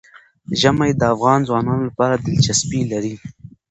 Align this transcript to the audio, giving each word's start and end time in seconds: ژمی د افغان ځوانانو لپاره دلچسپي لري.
ژمی 0.59 0.91
د 0.95 1.01
افغان 1.13 1.39
ځوانانو 1.47 1.87
لپاره 1.89 2.15
دلچسپي 2.25 2.81
لري. 2.91 3.13